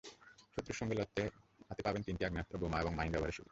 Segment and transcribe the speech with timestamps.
[0.53, 1.23] শত্রুর সঙ্গে লড়তে
[1.69, 3.49] হাতে পাবেন তিনটি আগ্নেয়াস্ত্র, বোমা এবং মাইন ব্যবহারের সুবিধা।